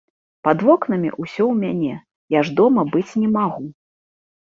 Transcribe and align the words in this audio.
Пад 0.47 0.63
вокнамі 0.67 1.11
ўсё 1.25 1.43
у 1.53 1.59
мяне, 1.61 2.01
я 2.39 2.45
ж 2.51 2.59
дома 2.63 2.89
быць 2.97 3.09
не 3.21 3.29
магу! 3.39 3.65